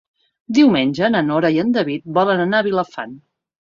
Diumenge 0.57 1.11
na 1.13 1.23
Nora 1.29 1.53
i 1.59 1.63
en 1.67 1.79
David 1.79 2.11
volen 2.19 2.45
anar 2.51 2.63
a 2.67 2.71
Vilafant. 2.73 3.19